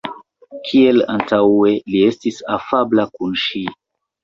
[0.69, 3.65] Kiel antaŭe, li estis afabla kun ŝi.